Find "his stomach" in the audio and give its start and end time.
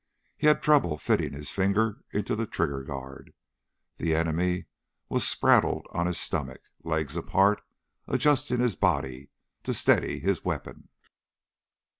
6.07-6.61